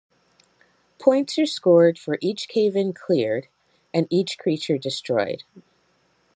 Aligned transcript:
Points 0.97 1.37
are 1.37 1.45
scored 1.45 1.99
for 1.99 2.17
each 2.21 2.47
cave-in 2.47 2.91
cleared 2.91 3.47
and 3.93 4.07
each 4.09 4.39
creature 4.39 4.79
destroyed. 4.79 5.43